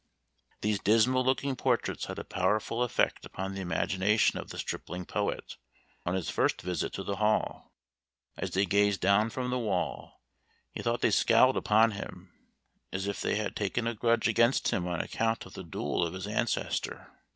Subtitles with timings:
[0.61, 5.57] These dismal looking portraits had a powerful effect upon the imagination of the stripling poet,
[6.07, 7.71] on his first visit to the hall.
[8.35, 10.23] As they gazed down from the wall,
[10.71, 12.33] he thought they scowled upon him,
[12.91, 16.13] as if they had taken a grudge against him on account of the duel of
[16.15, 17.11] his ancestor.